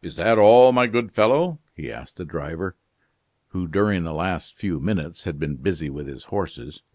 "Is 0.00 0.16
that 0.16 0.38
all, 0.38 0.72
my 0.72 0.86
good 0.86 1.12
fellow?" 1.12 1.58
he 1.74 1.92
asked 1.92 2.16
the 2.16 2.24
driver, 2.24 2.76
who 3.48 3.66
during 3.68 4.04
the 4.04 4.14
last 4.14 4.54
few 4.56 4.80
minutes 4.80 5.24
had 5.24 5.38
been 5.38 5.56
busy 5.56 5.90
with 5.90 6.06
his 6.06 6.24
horses. 6.32 6.80